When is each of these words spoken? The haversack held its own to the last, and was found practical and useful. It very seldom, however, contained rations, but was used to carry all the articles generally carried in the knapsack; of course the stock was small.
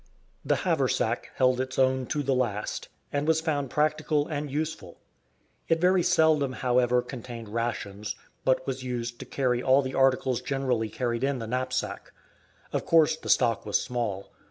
The 0.43 0.55
haversack 0.65 1.29
held 1.35 1.61
its 1.61 1.77
own 1.77 2.07
to 2.07 2.23
the 2.23 2.33
last, 2.33 2.89
and 3.13 3.27
was 3.27 3.39
found 3.39 3.69
practical 3.69 4.27
and 4.27 4.49
useful. 4.49 4.99
It 5.69 5.79
very 5.79 6.01
seldom, 6.01 6.53
however, 6.53 7.03
contained 7.03 7.49
rations, 7.49 8.15
but 8.43 8.65
was 8.65 8.83
used 8.83 9.19
to 9.19 9.25
carry 9.27 9.61
all 9.61 9.83
the 9.83 9.93
articles 9.93 10.41
generally 10.41 10.89
carried 10.89 11.23
in 11.23 11.37
the 11.37 11.45
knapsack; 11.45 12.13
of 12.73 12.83
course 12.83 13.15
the 13.15 13.29
stock 13.29 13.63
was 13.63 13.79
small. 13.79 14.31